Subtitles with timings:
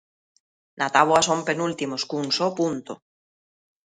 [0.79, 2.93] Na táboa son penúltimos, cun só punto.